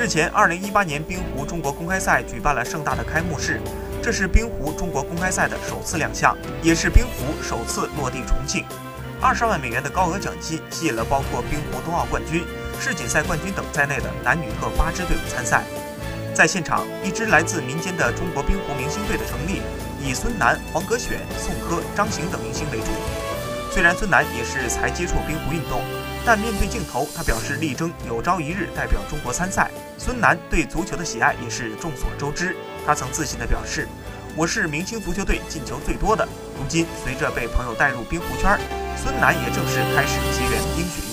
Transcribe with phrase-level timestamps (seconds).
[0.00, 3.60] 日前，2018年冰壶中国公开赛举办了盛大的开幕式，
[4.02, 8.64] 这是冰壶中国公开赛的首次亮相，也是冰壶首次落地重庆。
[9.20, 12.46] 二十万美元的高额奖金吸引了包括冰壶冬奥冠军、
[12.80, 15.64] 世锦赛冠军等在内的男女各八支队伍参赛。
[16.32, 19.60] 在现场，一支来自民间的中国冰壶明星队的成立，
[20.02, 22.86] 以孙楠、黄格选、宋柯、张行等明星为主。
[23.80, 25.80] 虽然孙楠也是才接触冰壶运动，
[26.22, 29.70] 但面对镜头，他表示力争有朝一日代表中国参赛。
[29.96, 32.54] 孙楠对足球的喜爱也是众所周知，
[32.84, 33.88] 他曾自信地表示
[34.36, 36.28] ：“我是明星足球队进球最多的。”
[36.60, 38.60] 如今，随着被朋友带入冰壶圈，
[39.02, 41.09] 孙楠也正式开始结缘冰雪。